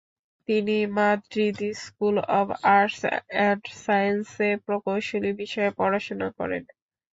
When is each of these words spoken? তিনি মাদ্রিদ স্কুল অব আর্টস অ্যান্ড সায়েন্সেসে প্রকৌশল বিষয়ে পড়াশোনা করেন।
তিনি 0.49 0.77
মাদ্রিদ 0.95 1.57
স্কুল 1.81 2.15
অব 2.39 2.47
আর্টস 2.71 2.99
অ্যান্ড 3.29 3.63
সায়েন্সেসে 3.79 4.49
প্রকৌশল 4.65 5.23
বিষয়ে 5.41 5.71
পড়াশোনা 5.79 6.27
করেন। 6.37 6.63